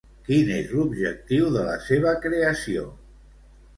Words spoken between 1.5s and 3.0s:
de la seva creació?